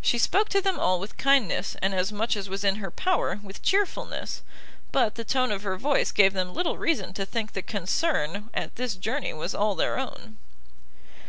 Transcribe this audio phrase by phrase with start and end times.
[0.00, 3.40] She spoke to them all with kindness, and as much as was in her power
[3.42, 4.42] with chearfulness:
[4.92, 8.76] but the tone of her voice gave them little reason to think the concern at
[8.76, 10.36] this journey was all their own.